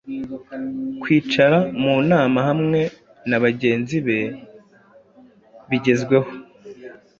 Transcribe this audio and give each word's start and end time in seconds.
Kwicara 1.01 1.57
mu 1.81 1.93
nama 2.11 2.39
hamwe 2.47 2.81
nabagenzi 3.29 3.97
be 4.05 4.19
bigezweho, 5.69 6.31